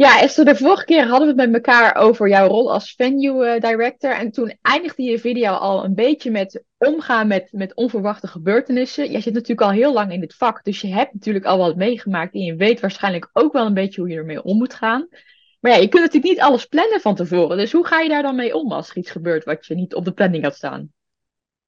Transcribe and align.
Ja, 0.00 0.20
Esther, 0.20 0.44
de 0.44 0.56
vorige 0.56 0.84
keer 0.84 1.06
hadden 1.06 1.36
we 1.36 1.42
het 1.42 1.50
met 1.50 1.66
elkaar 1.66 1.96
over 1.96 2.28
jouw 2.28 2.46
rol 2.46 2.72
als 2.72 2.94
venue 2.94 3.46
eh, 3.46 3.60
director. 3.60 4.10
En 4.10 4.30
toen 4.30 4.58
eindigde 4.62 5.02
je 5.02 5.18
video 5.18 5.52
al 5.52 5.84
een 5.84 5.94
beetje 5.94 6.30
met 6.30 6.64
omgaan 6.78 7.26
met, 7.26 7.48
met 7.52 7.74
onverwachte 7.74 8.26
gebeurtenissen. 8.26 9.10
Jij 9.10 9.20
zit 9.20 9.32
natuurlijk 9.32 9.60
al 9.60 9.70
heel 9.70 9.92
lang 9.92 10.12
in 10.12 10.20
dit 10.20 10.34
vak, 10.34 10.64
dus 10.64 10.80
je 10.80 10.86
hebt 10.86 11.14
natuurlijk 11.14 11.44
al 11.44 11.58
wat 11.58 11.76
meegemaakt. 11.76 12.34
En 12.34 12.40
je 12.40 12.56
weet 12.56 12.80
waarschijnlijk 12.80 13.30
ook 13.32 13.52
wel 13.52 13.66
een 13.66 13.74
beetje 13.74 14.00
hoe 14.00 14.10
je 14.10 14.16
ermee 14.16 14.42
om 14.42 14.56
moet 14.56 14.74
gaan. 14.74 15.08
Maar 15.60 15.72
ja, 15.72 15.78
je 15.78 15.88
kunt 15.88 16.02
natuurlijk 16.04 16.32
niet 16.32 16.42
alles 16.42 16.66
plannen 16.66 17.00
van 17.00 17.14
tevoren. 17.14 17.56
Dus 17.56 17.72
hoe 17.72 17.86
ga 17.86 18.00
je 18.00 18.08
daar 18.08 18.22
dan 18.22 18.36
mee 18.36 18.54
om 18.54 18.72
als 18.72 18.90
er 18.90 18.96
iets 18.96 19.10
gebeurt 19.10 19.44
wat 19.44 19.66
je 19.66 19.74
niet 19.74 19.94
op 19.94 20.04
de 20.04 20.12
planning 20.12 20.42
had 20.44 20.56
staan? 20.56 20.92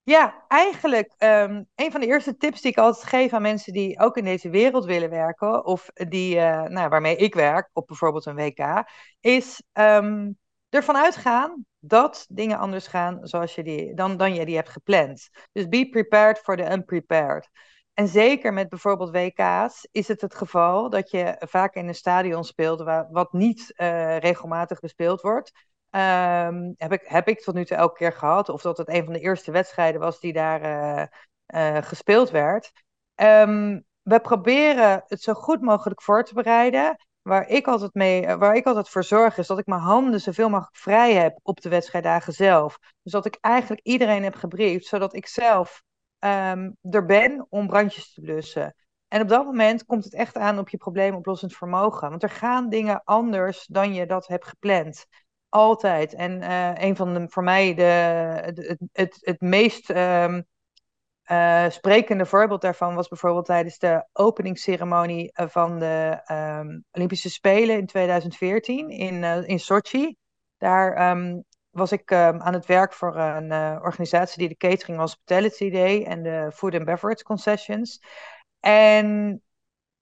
Ja, 0.05 0.45
eigenlijk 0.48 1.14
um, 1.19 1.69
een 1.75 1.91
van 1.91 2.00
de 2.00 2.07
eerste 2.07 2.37
tips 2.37 2.61
die 2.61 2.71
ik 2.71 2.79
altijd 2.79 3.07
geef 3.07 3.32
aan 3.32 3.43
mensen 3.43 3.73
die 3.73 3.98
ook 3.98 4.16
in 4.16 4.25
deze 4.25 4.51
wereld 4.51 4.84
willen 4.84 5.11
werken, 5.11 5.64
of 5.64 5.91
die, 5.93 6.37
uh, 6.37 6.62
nou, 6.62 6.88
waarmee 6.88 7.16
ik 7.16 7.34
werk, 7.34 7.70
op 7.73 7.87
bijvoorbeeld 7.87 8.27
een 8.27 8.34
WK, 8.34 8.84
is 9.20 9.62
um, 9.73 10.38
ervan 10.69 10.96
uitgaan 10.96 11.66
dat 11.79 12.27
dingen 12.29 12.59
anders 12.59 12.87
gaan 12.87 13.19
zoals 13.23 13.55
je 13.55 13.62
die, 13.62 13.95
dan, 13.95 14.16
dan 14.16 14.34
je 14.34 14.45
die 14.45 14.57
hebt 14.57 14.69
gepland. 14.69 15.29
Dus 15.52 15.69
be 15.69 15.88
prepared 15.88 16.38
for 16.38 16.57
the 16.57 16.73
unprepared. 16.73 17.48
En 17.95 18.09
zeker 18.09 18.52
met 18.52 18.69
bijvoorbeeld 18.69 19.10
WK's 19.10 19.88
is 19.91 20.09
het 20.09 20.21
het 20.21 20.34
geval 20.34 20.91
dat 20.91 21.10
je 21.10 21.37
vaak 21.38 21.74
in 21.74 21.88
een 21.88 21.95
stadion 21.95 22.45
speelt 22.45 22.82
waar, 22.82 23.09
wat 23.10 23.32
niet 23.32 23.74
uh, 23.77 24.19
regelmatig 24.19 24.80
bespeeld 24.80 25.21
wordt. 25.21 25.52
Um, 25.95 26.74
heb, 26.77 26.92
ik, 26.92 27.02
heb 27.05 27.28
ik 27.28 27.41
tot 27.41 27.55
nu 27.55 27.64
toe 27.64 27.77
elke 27.77 27.96
keer 27.96 28.12
gehad. 28.12 28.48
Of 28.48 28.62
dat 28.62 28.77
het 28.77 28.88
een 28.88 29.05
van 29.05 29.12
de 29.12 29.20
eerste 29.20 29.51
wedstrijden 29.51 30.01
was 30.01 30.20
die 30.20 30.32
daar 30.32 30.62
uh, 30.62 31.06
uh, 31.46 31.82
gespeeld 31.82 32.30
werd. 32.30 32.73
Um, 33.15 33.84
we 34.02 34.20
proberen 34.20 35.05
het 35.06 35.23
zo 35.23 35.32
goed 35.32 35.60
mogelijk 35.60 36.02
voor 36.02 36.24
te 36.24 36.34
bereiden. 36.34 36.96
Waar 37.23 37.48
ik, 37.48 37.66
altijd 37.66 37.95
mee, 37.95 38.26
eh, 38.26 38.37
waar 38.37 38.54
ik 38.54 38.66
altijd 38.66 38.88
voor 38.88 39.04
zorg 39.04 39.38
is 39.38 39.46
dat 39.46 39.59
ik 39.59 39.66
mijn 39.66 39.80
handen 39.80 40.20
zoveel 40.20 40.48
mogelijk 40.48 40.76
vrij 40.76 41.15
heb 41.15 41.38
op 41.43 41.60
de 41.60 41.68
wedstrijddagen 41.68 42.32
zelf. 42.32 42.79
Dus 43.02 43.13
dat 43.13 43.26
ik 43.26 43.38
eigenlijk 43.40 43.87
iedereen 43.87 44.23
heb 44.23 44.35
gebriefd, 44.35 44.87
zodat 44.87 45.15
ik 45.15 45.26
zelf 45.26 45.82
um, 46.18 46.76
er 46.90 47.04
ben 47.07 47.46
om 47.48 47.66
brandjes 47.66 48.13
te 48.13 48.20
blussen. 48.20 48.74
En 49.09 49.20
op 49.20 49.29
dat 49.29 49.45
moment 49.45 49.85
komt 49.85 50.04
het 50.04 50.15
echt 50.15 50.37
aan 50.37 50.59
op 50.59 50.68
je 50.68 50.76
probleemoplossend 50.76 51.57
vermogen. 51.57 52.10
Want 52.10 52.23
er 52.23 52.30
gaan 52.30 52.68
dingen 52.68 53.02
anders 53.04 53.66
dan 53.66 53.95
je 53.95 54.07
dat 54.07 54.26
hebt 54.26 54.46
gepland. 54.46 55.07
Altijd. 55.52 56.14
En 56.14 56.42
uh, 56.42 56.72
een 56.74 56.96
van 56.96 57.14
de, 57.14 57.28
voor 57.28 57.42
mij 57.42 57.74
de, 57.74 57.82
het, 57.82 58.78
het, 58.92 59.18
het 59.20 59.40
meest 59.40 59.90
um, 59.90 60.46
uh, 61.30 61.68
sprekende 61.68 62.26
voorbeeld 62.26 62.60
daarvan 62.60 62.95
was 62.95 63.08
bijvoorbeeld 63.08 63.45
tijdens 63.45 63.78
de 63.78 64.06
openingsceremonie 64.12 65.30
van 65.34 65.78
de 65.78 66.20
um, 66.60 66.84
Olympische 66.92 67.30
Spelen 67.30 67.76
in 67.78 67.86
2014 67.86 68.91
in, 68.91 69.14
uh, 69.14 69.48
in 69.48 69.58
Sochi. 69.58 70.16
Daar 70.56 71.10
um, 71.10 71.44
was 71.70 71.92
ik 71.92 72.12
aan 72.12 72.54
het 72.54 72.66
werk 72.66 72.92
voor 72.92 73.16
een 73.16 73.53
organisatie 73.82 74.38
die 74.38 74.48
de 74.48 74.69
catering 74.69 74.98
hospitality 74.98 75.70
deed 75.70 76.06
en 76.06 76.22
de 76.22 76.50
food 76.54 76.75
and 76.75 76.84
beverage 76.84 77.22
concessions. 77.22 78.03
En 78.60 79.42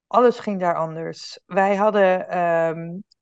alles 0.06 0.38
ging 0.38 0.60
daar 0.60 0.74
anders. 0.74 1.40
Wij 1.46 1.76
hadden 1.76 2.26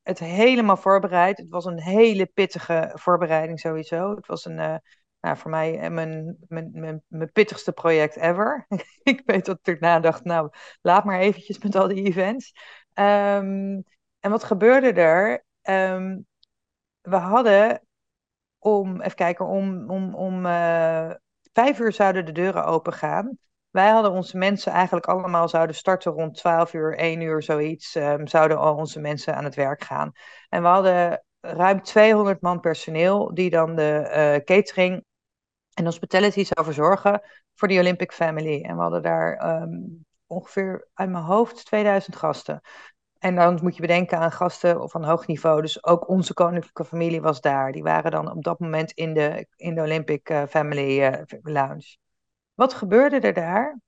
het 0.09 0.19
helemaal 0.19 0.77
voorbereid. 0.77 1.39
Het 1.39 1.49
was 1.49 1.65
een 1.65 1.81
hele 1.81 2.27
pittige 2.27 2.91
voorbereiding 2.95 3.61
sowieso. 3.61 4.15
Het 4.15 4.27
was 4.27 4.45
een, 4.45 4.59
uh, 4.59 4.77
nou, 5.21 5.37
voor 5.37 5.51
mij 5.51 5.79
eh, 5.79 5.91
mijn, 5.91 6.37
mijn, 6.49 6.71
mijn, 6.73 7.03
mijn 7.09 7.33
pittigste 7.33 7.73
project 7.73 8.17
ever. 8.17 8.67
ik 9.03 9.23
weet 9.27 9.45
dat 9.45 9.59
ik 9.63 9.67
erna 9.75 10.01
dacht, 10.01 10.25
nou, 10.25 10.51
laat 10.81 11.05
maar 11.05 11.19
eventjes 11.19 11.59
met 11.59 11.75
al 11.77 11.89
die 11.89 12.05
events. 12.05 12.53
Um, 12.95 13.85
en 14.21 14.31
wat 14.31 14.45
gebeurde 14.45 14.93
er? 14.93 15.45
Um, 15.63 16.27
we 17.01 17.17
hadden 17.17 17.87
om, 18.59 19.01
even 19.01 19.17
kijken, 19.17 19.47
om, 19.47 19.91
om, 19.91 20.15
om 20.15 20.47
uh, 20.47 21.11
vijf 21.53 21.79
uur 21.79 21.93
zouden 21.93 22.25
de 22.25 22.33
deuren 22.33 22.65
open 22.65 22.93
gaan. 22.93 23.39
Wij 23.79 23.91
hadden 23.91 24.13
onze 24.13 24.37
mensen 24.37 24.73
eigenlijk 24.73 25.07
allemaal 25.07 25.49
zouden 25.49 25.77
starten 25.77 26.13
rond 26.13 26.35
12 26.35 26.73
uur, 26.73 26.97
1 26.97 27.21
uur, 27.21 27.43
zoiets. 27.43 27.95
Um, 27.95 28.27
zouden 28.27 28.59
al 28.59 28.75
onze 28.75 29.01
mensen 29.01 29.37
aan 29.37 29.45
het 29.45 29.55
werk 29.55 29.85
gaan. 29.85 30.13
En 30.49 30.63
we 30.63 30.69
hadden 30.69 31.25
ruim 31.41 31.83
200 31.83 32.41
man 32.41 32.61
personeel 32.61 33.35
die 33.35 33.51
dan 33.51 33.75
de 33.75 34.05
uh, 34.07 34.45
catering 34.45 35.05
en 35.75 35.85
hospitality 35.85 36.45
zou 36.45 36.65
verzorgen 36.65 37.23
voor 37.55 37.69
die 37.69 37.79
Olympic 37.79 38.13
Family. 38.13 38.63
En 38.63 38.77
we 38.77 38.83
hadden 38.83 39.03
daar 39.03 39.61
um, 39.63 40.05
ongeveer 40.27 40.89
uit 40.95 41.11
mijn 41.11 41.25
hoofd 41.25 41.65
2000 41.67 42.17
gasten. 42.17 42.61
En 43.19 43.35
dan 43.35 43.59
moet 43.63 43.75
je 43.75 43.81
bedenken 43.81 44.19
aan 44.19 44.33
gasten 44.33 44.91
van 44.91 45.05
hoog 45.05 45.27
niveau. 45.27 45.61
Dus 45.61 45.85
ook 45.85 46.09
onze 46.09 46.35
koninklijke 46.35 46.85
familie 46.85 47.21
was 47.21 47.41
daar. 47.41 47.73
Die 47.73 47.83
waren 47.83 48.11
dan 48.11 48.31
op 48.33 48.45
dat 48.45 48.59
moment 48.59 48.93
in 48.93 49.15
de, 49.15 49.47
in 49.57 49.75
de 49.75 49.81
Olympic 49.81 50.31
uh, 50.31 50.43
Family 50.47 51.01
uh, 51.01 51.23
Lounge. 51.43 51.97
Wat 52.59 52.75
gebeurde 52.75 53.21
er 53.21 53.33
daar? 53.33 53.79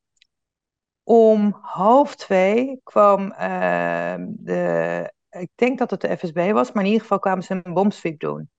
Om 1.02 1.58
half 1.60 2.14
twee 2.16 2.80
kwam 2.82 3.32
uh, 3.32 4.14
de, 4.28 5.12
ik 5.30 5.50
denk 5.54 5.78
dat 5.78 5.90
het 5.90 6.00
de 6.00 6.16
FSB 6.16 6.50
was, 6.52 6.72
maar 6.72 6.82
in 6.82 6.88
ieder 6.88 7.02
geval 7.02 7.18
kwamen 7.18 7.44
ze 7.44 7.60
een 7.62 7.74
bomsweep 7.74 8.20
doen. 8.20 8.50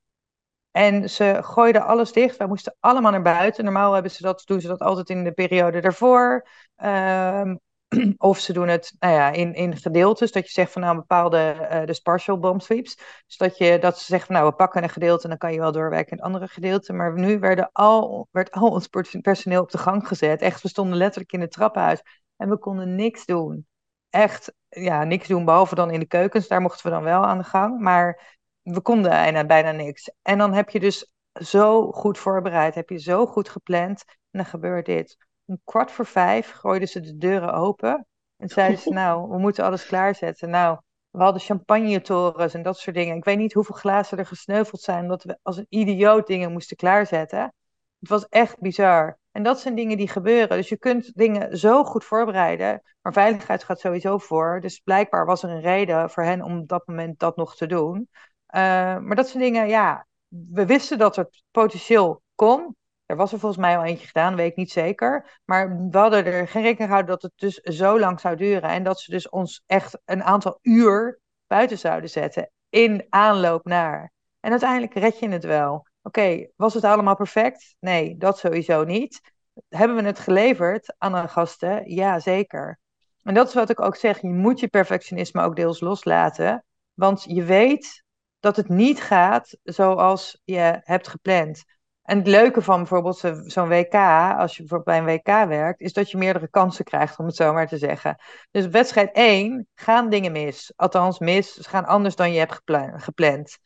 En 0.72 1.10
ze 1.10 1.40
gooiden 1.42 1.86
alles 1.86 2.12
dicht. 2.12 2.38
Wij 2.38 2.48
moesten 2.48 2.76
allemaal 2.80 3.12
naar 3.12 3.22
buiten. 3.22 3.64
Normaal 3.64 3.94
hebben 3.94 4.12
ze 4.12 4.24
dat, 4.24 4.42
doen 4.46 4.62
ze 4.62 4.68
dat 4.68 4.82
altijd 4.82 5.10
in 5.10 5.24
de 5.24 5.32
periode 5.32 5.82
daarvoor. 5.82 6.48
Um, 6.76 7.60
of 8.18 8.40
ze 8.40 8.54
doen 8.54 8.68
het 8.68 8.96
nou 9.00 9.14
ja, 9.14 9.32
in, 9.32 9.54
in 9.54 9.78
gedeeltes. 9.78 10.32
Dat 10.32 10.46
je 10.46 10.52
zegt 10.52 10.72
van 10.72 10.82
nou 10.82 10.96
bepaalde 10.96 11.68
uh, 11.72 11.86
de 11.86 12.00
partial 12.04 12.40
bomb 12.40 12.62
sweeps. 12.62 12.96
Dus 13.28 13.38
dat, 13.38 13.58
je, 13.58 13.80
dat 13.80 14.00
ze 14.00 14.06
zeggen 14.06 14.28
van 14.28 14.36
nou 14.36 14.50
we 14.50 14.56
pakken 14.56 14.84
een 14.84 14.90
gedeelte 14.90 15.24
en 15.24 15.30
dan 15.30 15.38
kan 15.38 15.54
je 15.54 15.60
wel 15.60 15.72
doorwerken 15.72 16.12
in 16.12 16.18
het 16.18 16.26
andere 16.26 16.48
gedeelte. 16.48 16.94
Maar 16.94 17.20
nu 17.20 17.40
werden 17.40 17.70
al, 17.72 18.28
werd 18.32 18.52
al 18.52 18.70
ons 18.70 18.88
personeel 19.22 19.62
op 19.62 19.72
de 19.72 19.78
gang 19.78 20.08
gezet. 20.08 20.42
Echt, 20.42 20.62
we 20.62 20.70
stonden 20.70 20.98
letterlijk 20.98 21.32
in 21.32 21.42
het 21.42 21.52
trappenhuis. 21.52 22.02
En 22.38 22.50
we 22.50 22.58
konden 22.58 22.96
niks 22.96 23.26
doen. 23.26 23.68
Echt, 24.10 24.54
ja, 24.70 25.04
niks 25.04 25.28
doen 25.28 25.46
behalve 25.46 25.76
dan 25.76 25.92
in 25.92 26.00
de 26.00 26.08
keukens. 26.08 26.48
Daar 26.48 26.62
mochten 26.62 26.86
we 26.86 26.92
dan 26.92 27.04
wel 27.04 27.26
aan 27.26 27.38
de 27.38 27.44
gang. 27.44 27.80
Maar 27.80 28.38
we 28.62 28.82
konden 28.82 29.48
bijna 29.48 29.72
niks. 29.72 30.12
En 30.22 30.38
dan 30.38 30.54
heb 30.54 30.70
je 30.70 30.80
dus 30.80 31.12
zo 31.34 31.92
goed 31.92 32.18
voorbereid. 32.18 32.76
Heb 32.76 32.90
je 32.90 33.00
zo 33.00 33.26
goed 33.26 33.50
gepland. 33.50 34.04
En 34.08 34.40
dan 34.40 34.46
gebeurt 34.46 34.86
dit 34.86 35.18
om 35.52 35.62
kwart 35.64 35.92
voor 35.92 36.06
vijf 36.06 36.52
gooiden 36.52 36.88
ze 36.88 37.00
de 37.00 37.18
deuren 37.18 37.54
open. 37.54 38.08
En 38.38 38.50
zeiden 38.50 38.80
ze, 38.80 38.90
nou, 38.90 39.30
we 39.30 39.38
moeten 39.38 39.64
alles 39.64 39.86
klaarzetten. 39.86 40.50
Nou, 40.50 40.80
we 41.10 41.24
hadden 41.24 41.42
champagnetorens 41.42 42.54
en 42.54 42.64
dat 42.64 42.78
soort 42.78 42.96
dingen. 42.96 43.16
Ik 43.16 43.24
weet 43.24 43.38
niet 43.38 43.54
hoeveel 43.54 43.76
glazen 43.76 44.18
er 44.18 44.26
gesneuveld 44.26 44.82
zijn, 44.82 45.02
omdat 45.02 45.24
we 45.24 45.40
als 45.42 45.58
een 45.58 45.66
idioot 45.70 46.28
dingen 46.28 46.52
moesten 46.52 46.78
klaarzetten. 46.78 47.54
Het 48.00 48.10
was 48.10 48.28
echt 48.28 48.60
bizar. 48.60 49.20
En 49.32 49.44
dat 49.44 49.60
zijn 49.60 49.76
dingen 49.76 49.98
die 49.98 50.08
gebeuren. 50.08 50.58
Dus 50.58 50.70
je 50.70 50.78
kunt 50.78 51.16
dingen 51.16 51.58
zo 51.58 51.84
goed 51.84 52.04
voorbereiden, 52.04 52.82
maar 53.02 53.14
veiligheid 53.14 53.64
gaat 53.64 53.80
sowieso 53.80 54.18
voor. 54.18 54.60
Dus 54.62 54.80
blijkbaar 54.80 55.26
was 55.26 55.44
er 55.44 55.50
een 55.50 55.62
reden 55.62 56.10
voor 56.10 56.24
hen 56.24 56.42
om 56.42 56.60
op 56.60 56.68
dat 56.68 56.88
moment 56.88 57.20
dat 57.20 57.36
nog 57.36 57.56
te 57.56 57.66
doen. 57.66 57.98
Uh, 57.98 58.62
maar 59.00 59.16
dat 59.16 59.28
zijn 59.28 59.44
dingen, 59.44 59.68
ja, 59.68 60.08
we 60.28 60.66
wisten 60.66 60.98
dat 60.98 61.16
het 61.16 61.44
potentieel 61.52 62.22
kon. 62.36 62.76
Er 63.12 63.18
was 63.18 63.32
er 63.32 63.40
volgens 63.40 63.62
mij 63.62 63.78
al 63.78 63.84
eentje 63.84 64.08
gedaan, 64.08 64.36
weet 64.36 64.52
ik 64.52 64.56
niet 64.56 64.72
zeker. 64.72 65.40
Maar 65.46 65.88
we 65.90 65.98
hadden 65.98 66.26
er 66.26 66.48
geen 66.48 66.62
rekening 66.62 66.90
gehouden 66.90 67.12
dat 67.12 67.22
het 67.22 67.32
dus 67.36 67.56
zo 67.56 68.00
lang 68.00 68.20
zou 68.20 68.36
duren. 68.36 68.70
En 68.70 68.84
dat 68.84 69.00
ze 69.00 69.12
dus 69.12 69.30
ons 69.30 69.64
echt 69.66 70.00
een 70.06 70.24
aantal 70.24 70.60
uur 70.62 71.20
buiten 71.48 71.78
zouden 71.78 72.10
zetten. 72.10 72.52
In 72.70 73.06
aanloop 73.10 73.66
naar. 73.66 74.12
En 74.40 74.52
uiteindelijk 74.52 74.94
red 74.94 75.20
je 75.20 75.30
het 75.30 75.44
wel. 75.44 75.88
Oké, 76.02 76.48
was 76.56 76.74
het 76.74 76.84
allemaal 76.84 77.16
perfect? 77.16 77.76
Nee, 77.80 78.18
dat 78.18 78.38
sowieso 78.38 78.84
niet. 78.84 79.22
Hebben 79.70 79.98
we 79.98 80.04
het 80.04 80.20
geleverd 80.20 80.96
aan 80.98 81.12
de 81.12 81.28
gasten? 81.28 81.94
Ja, 81.94 82.20
zeker. 82.20 82.80
En 83.24 83.34
dat 83.34 83.48
is 83.48 83.54
wat 83.54 83.70
ik 83.70 83.82
ook 83.82 83.96
zeg. 83.96 84.22
Je 84.22 84.30
moet 84.30 84.60
je 84.60 84.68
perfectionisme 84.68 85.42
ook 85.42 85.56
deels 85.56 85.80
loslaten. 85.80 86.66
Want 86.94 87.24
je 87.24 87.44
weet 87.44 88.04
dat 88.40 88.56
het 88.56 88.70
niet 88.70 89.02
gaat 89.02 89.58
zoals 89.64 90.42
je 90.44 90.80
hebt 90.82 91.08
gepland. 91.08 91.64
En 92.02 92.18
het 92.18 92.28
leuke 92.28 92.62
van 92.62 92.78
bijvoorbeeld 92.78 93.18
zo'n 93.46 93.68
WK, 93.68 93.94
als 94.38 94.58
je 94.58 94.64
bijvoorbeeld 94.64 94.84
bij 94.84 94.98
een 94.98 95.06
WK 95.06 95.48
werkt, 95.50 95.82
is 95.82 95.94
dat 95.94 96.12
je 96.12 96.18
meerdere 96.18 96.50
kansen 96.50 96.86
krijgt, 96.86 97.20
om 97.20 97.26
het 97.26 97.36
zo 97.36 97.54
maar 97.54 97.68
te 97.68 97.78
zeggen. 97.78 98.22
Dus 98.52 98.68
wedstrijd 98.68 99.12
1 99.12 99.68
gaan 99.76 100.10
dingen 100.10 100.32
mis. 100.32 100.74
Althans, 100.76 101.20
mis. 101.20 101.54
Ze 101.54 101.70
gaan 101.70 101.86
anders 101.86 102.16
dan 102.16 102.32
je 102.32 102.40
hebt 102.40 102.62
gepland. 102.96 103.58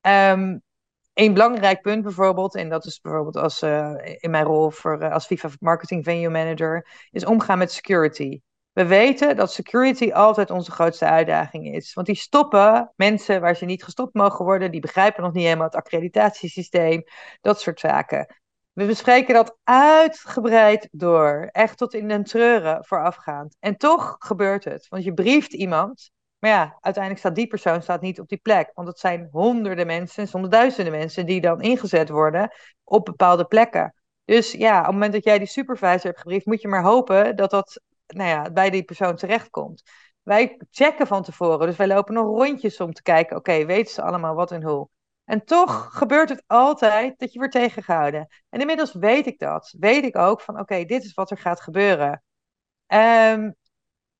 Um, 0.00 0.62
een 1.14 1.32
belangrijk 1.32 1.82
punt 1.82 2.02
bijvoorbeeld, 2.02 2.54
en 2.54 2.68
dat 2.68 2.84
is 2.84 3.00
bijvoorbeeld 3.00 3.36
als, 3.36 3.62
uh, 3.62 3.94
in 4.18 4.30
mijn 4.30 4.44
rol 4.44 4.70
voor, 4.70 5.02
uh, 5.02 5.12
als 5.12 5.26
FIFA 5.26 5.48
Marketing 5.60 6.04
Venue 6.04 6.30
Manager, 6.30 6.86
is 7.10 7.24
omgaan 7.24 7.58
met 7.58 7.72
security. 7.72 8.40
We 8.76 8.86
weten 8.86 9.36
dat 9.36 9.52
security 9.52 10.12
altijd 10.12 10.50
onze 10.50 10.70
grootste 10.70 11.04
uitdaging 11.04 11.74
is. 11.74 11.94
Want 11.94 12.06
die 12.06 12.16
stoppen 12.16 12.92
mensen 12.96 13.40
waar 13.40 13.56
ze 13.56 13.64
niet 13.64 13.84
gestopt 13.84 14.14
mogen 14.14 14.44
worden. 14.44 14.70
Die 14.70 14.80
begrijpen 14.80 15.22
nog 15.22 15.32
niet 15.32 15.44
helemaal 15.44 15.66
het 15.66 15.74
accreditatiesysteem. 15.74 17.02
Dat 17.40 17.60
soort 17.60 17.80
zaken. 17.80 18.34
We 18.72 18.86
bespreken 18.86 19.34
dat 19.34 19.58
uitgebreid 19.64 20.88
door. 20.90 21.48
Echt 21.52 21.78
tot 21.78 21.94
in 21.94 22.08
den 22.08 22.24
treuren 22.24 22.84
voorafgaand. 22.84 23.56
En 23.60 23.76
toch 23.76 24.16
gebeurt 24.18 24.64
het. 24.64 24.88
Want 24.88 25.04
je 25.04 25.14
brieft 25.14 25.52
iemand 25.52 26.10
Maar 26.38 26.50
ja, 26.50 26.78
uiteindelijk 26.80 27.24
staat 27.24 27.34
die 27.34 27.46
persoon 27.46 27.82
staat 27.82 28.00
niet 28.00 28.20
op 28.20 28.28
die 28.28 28.40
plek. 28.42 28.70
Want 28.74 28.88
het 28.88 28.98
zijn 28.98 29.28
honderden 29.30 29.86
mensen, 29.86 30.28
soms 30.28 30.48
duizenden 30.48 30.92
mensen 30.92 31.26
die 31.26 31.40
dan 31.40 31.60
ingezet 31.60 32.08
worden 32.08 32.50
op 32.84 33.04
bepaalde 33.04 33.44
plekken. 33.44 33.94
Dus 34.24 34.52
ja, 34.52 34.78
op 34.78 34.84
het 34.84 34.92
moment 34.92 35.12
dat 35.12 35.24
jij 35.24 35.38
die 35.38 35.46
supervisor 35.46 36.10
hebt 36.10 36.20
gebriefd, 36.20 36.46
moet 36.46 36.60
je 36.60 36.68
maar 36.68 36.82
hopen 36.82 37.36
dat 37.36 37.50
dat 37.50 37.80
nou 38.06 38.28
ja, 38.28 38.50
bij 38.50 38.70
die 38.70 38.84
persoon 38.84 39.16
terechtkomt. 39.16 39.82
Wij 40.22 40.60
checken 40.70 41.06
van 41.06 41.22
tevoren, 41.22 41.66
dus 41.66 41.76
wij 41.76 41.86
lopen 41.86 42.14
nog 42.14 42.26
rondjes 42.26 42.80
om 42.80 42.92
te 42.92 43.02
kijken, 43.02 43.36
oké, 43.36 43.64
weten 43.64 43.94
ze 43.94 44.02
allemaal 44.02 44.34
wat 44.34 44.52
en 44.52 44.62
hoe? 44.62 44.88
En 45.24 45.44
toch 45.44 45.88
gebeurt 45.92 46.28
het 46.28 46.42
altijd 46.46 47.18
dat 47.18 47.32
je 47.32 47.38
wordt 47.38 47.54
tegengehouden. 47.54 48.28
En 48.48 48.60
inmiddels 48.60 48.92
weet 48.92 49.26
ik 49.26 49.38
dat. 49.38 49.74
Weet 49.78 50.04
ik 50.04 50.16
ook 50.16 50.40
van, 50.40 50.60
oké, 50.60 50.84
dit 50.84 51.04
is 51.04 51.14
wat 51.14 51.30
er 51.30 51.38
gaat 51.38 51.60
gebeuren. 51.60 52.22
Um, 52.86 53.56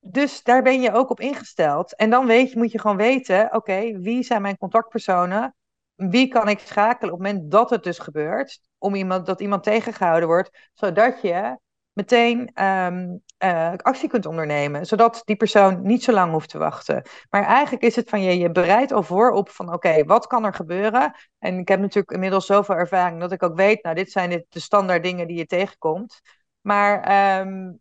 dus 0.01 0.43
daar 0.43 0.63
ben 0.63 0.81
je 0.81 0.93
ook 0.93 1.11
op 1.11 1.21
ingesteld. 1.21 1.95
En 1.97 2.11
dan 2.11 2.27
weet 2.27 2.55
moet 2.55 2.73
je 2.73 2.81
gewoon 2.81 2.97
weten, 2.97 3.55
oké, 3.55 3.99
wie 3.99 4.23
zijn 4.23 4.43
mijn 4.43 4.59
contactpersonen? 4.59 5.55
Wie 5.95 6.29
kan 6.29 6.49
ik 6.49 6.59
schakelen 6.59 7.15
op 7.15 7.21
het 7.21 7.29
moment 7.29 7.51
dat 7.51 7.71
het 7.71 7.85
dus 7.85 7.99
gebeurt? 7.99 8.61
Om 8.79 8.95
iemand, 8.95 9.27
dat 9.27 9.41
iemand 9.41 9.63
tegengehouden 9.63 10.29
wordt, 10.29 10.71
zodat 10.73 11.21
je 11.21 11.59
meteen 11.97 12.65
um, 12.65 13.23
uh, 13.45 13.73
actie 13.77 14.09
kunt 14.09 14.27
ondernemen. 14.27 14.87
Zodat 14.87 15.23
die 15.25 15.37
persoon 15.37 15.83
niet 15.83 16.03
zo 16.03 16.13
lang 16.13 16.33
hoeft 16.33 16.49
te 16.49 16.59
wachten. 16.59 17.03
Maar 17.31 17.43
eigenlijk 17.43 17.85
is 17.85 17.97
het 17.97 18.09
van 18.09 18.23
je, 18.23 18.39
je 18.39 18.51
bereidt 18.51 18.93
al 18.93 19.03
voor 19.03 19.31
op 19.31 19.51
van 19.51 19.73
oké, 19.73 20.05
wat 20.05 20.27
kan 20.27 20.45
er 20.45 20.55
gebeuren? 20.55 21.15
En 21.39 21.59
ik 21.59 21.69
heb 21.69 21.81
natuurlijk 21.81 22.11
inmiddels 22.11 22.47
zoveel 22.47 22.75
ervaring 22.75 23.21
dat 23.21 23.33
ik 23.33 23.43
ook 23.43 23.57
weet, 23.57 23.83
nou, 23.83 23.95
dit 23.95 24.11
zijn 24.11 24.31
de, 24.31 24.47
de 24.49 24.61
standaard 24.61 25.03
dingen 25.03 25.27
die 25.27 25.37
je 25.37 25.47
tegenkomt. 25.47 26.21
Maar 26.61 27.41
um, 27.41 27.81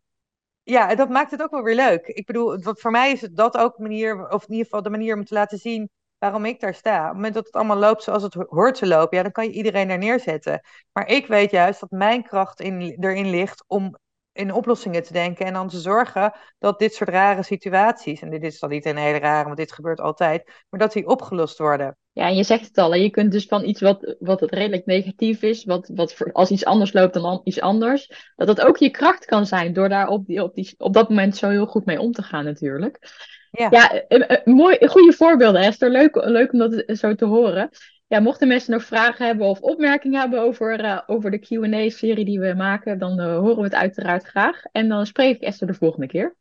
ja, 0.64 0.96
dat 0.96 1.10
maakt 1.10 1.32
het 1.32 1.42
ook 1.42 1.52
wel 1.52 1.64
weer 1.64 1.76
leuk. 1.76 2.08
Ik 2.08 2.26
bedoel, 2.26 2.60
wat, 2.60 2.82
voor 2.82 2.92
mij 2.92 3.12
is 3.12 3.22
het 3.22 3.36
dat 3.36 3.58
ook 3.58 3.78
manier, 3.78 4.30
of 4.30 4.44
in 4.44 4.52
ieder 4.52 4.66
geval 4.66 4.82
de 4.82 4.90
manier 4.90 5.16
om 5.16 5.26
te 5.26 5.34
laten 5.34 5.58
zien 5.58 5.90
waarom 6.18 6.46
ik 6.46 6.60
daar 6.60 6.74
sta. 6.74 7.00
Op 7.00 7.06
het 7.06 7.14
moment 7.14 7.34
dat 7.34 7.46
het 7.46 7.56
allemaal 7.56 7.78
loopt 7.78 8.04
zoals 8.04 8.24
het 8.24 8.34
hoort 8.34 8.76
te 8.76 8.88
lopen, 8.88 9.18
ja, 9.18 9.24
dan 9.24 9.32
kan 9.32 9.46
je 9.46 9.52
iedereen 9.52 9.88
daar 9.88 9.98
neerzetten. 9.98 10.62
Maar 10.92 11.08
ik 11.08 11.28
weet 11.28 11.52
juist 11.52 11.80
dat 11.80 11.92
mijn 11.92 12.24
kracht 12.24 12.60
in, 12.60 12.82
erin 12.82 13.30
ligt 13.30 13.64
om 13.68 13.98
in 14.36 14.54
oplossingen 14.54 15.04
te 15.04 15.14
denken 15.14 15.46
en 15.46 15.54
dan 15.54 15.68
te 15.68 15.80
zorgen 15.80 16.34
dat 16.60 16.80
dit 16.80 16.94
soort 16.94 17.10
rare 17.10 17.44
situaties, 17.44 18.22
en 18.22 18.30
dit 18.30 18.44
is 18.44 18.60
dan 18.60 18.70
niet 18.70 18.86
een 18.86 18.98
hele 18.98 19.18
rare, 19.18 19.46
want 19.46 19.58
dit 19.58 19.72
gebeurt 19.72 20.00
altijd, 20.00 20.52
maar 20.70 20.80
dat 20.80 20.94
die 20.94 21.08
opgelost 21.08 21.58
worden. 21.58 21.98
Ja, 22.12 22.28
en 22.28 22.36
je 22.36 22.44
zegt 22.44 22.68
het 22.68 22.78
al, 22.78 22.94
je 22.94 23.10
kunt 23.10 23.32
dus 23.32 23.46
van 23.46 23.66
iets 23.66 23.82
wat, 23.82 24.16
wat 24.20 24.40
het 24.40 24.52
redelijk 24.52 24.86
negatief 24.86 25.42
is, 25.42 25.66
wat, 25.66 25.92
wat 25.94 26.16
als 26.32 26.50
iets 26.50 26.66
anders 26.66 26.94
loopt 26.94 27.14
dan 27.14 27.42
iets 27.44 27.62
anders, 27.62 28.32
dat 28.36 28.48
dat 28.48 28.62
ook 28.62 28.78
je 28.78 28.90
kracht 28.90 29.26
kan 29.26 29.46
zijn 29.46 29.74
door 29.74 29.90
daar 29.90 30.08
op, 30.08 30.26
die, 30.26 30.44
op, 30.44 30.56
die, 30.56 30.74
op 30.78 30.94
dat 30.94 31.10
moment 31.10 31.38
zo 31.38 31.50
heel 31.50 31.66
goed 31.66 31.86
mee 31.86 32.00
om 32.00 32.12
te 32.12 32.24
gaan 32.24 32.46
natuurlijk. 32.46 33.00
Ja, 33.52 33.68
ja 33.72 33.92
eh, 33.92 34.30
eh, 34.30 34.46
mooi, 34.46 34.88
goede 34.88 35.14
voorbeelden 35.14 35.62
Esther, 35.62 35.90
leuk, 35.90 36.16
leuk 36.16 36.54
om 36.54 36.60
dat 36.60 36.84
zo 36.88 37.16
te 37.16 37.26
horen. 37.26 37.70
Ja, 38.08 38.20
mochten 38.20 38.48
mensen 38.48 38.72
nog 38.72 38.84
vragen 38.84 39.26
hebben 39.26 39.48
of 39.48 39.62
opmerkingen 39.62 40.20
hebben 40.20 40.42
over, 40.42 40.84
uh, 40.84 41.02
over 41.06 41.32
de 41.32 41.40
Q&A-serie 41.40 42.26
die 42.26 42.40
we 42.40 42.54
maken, 42.54 43.00
dan 43.00 43.20
uh, 43.20 43.38
horen 43.38 43.58
we 43.58 43.64
het 43.64 43.74
uiteraard 43.74 44.24
graag. 44.24 44.62
En 44.72 44.90
dan 44.90 45.06
spreek 45.06 45.36
ik 45.36 45.42
Esther 45.42 45.68
de 45.68 45.74
volgende 45.74 46.08
keer. 46.08 46.36